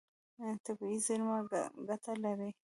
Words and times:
طبیعي 0.65 0.97
زیرمه 1.05 1.37
ګټه 1.87 2.13
لري. 2.23 2.49